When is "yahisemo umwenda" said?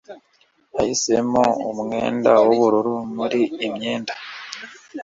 0.75-2.31